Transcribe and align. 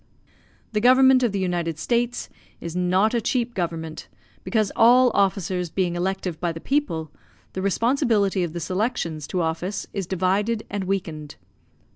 The 0.71 0.81
government 0.81 1.21
of 1.21 1.31
the 1.31 1.37
United 1.37 1.77
States 1.77 2.27
is 2.59 2.75
not 2.75 3.13
a 3.13 3.21
cheap 3.21 3.53
government, 3.53 4.07
because 4.43 4.71
all 4.75 5.11
officers 5.13 5.69
being 5.69 5.95
elective 5.95 6.39
by 6.39 6.51
the 6.51 6.59
people, 6.59 7.11
the 7.53 7.61
responsibility 7.61 8.41
of 8.43 8.53
the 8.53 8.59
selections 8.59 9.27
to 9.27 9.41
office 9.41 9.85
is 9.93 10.07
divided 10.07 10.65
and 10.71 10.85
weakened. 10.85 11.35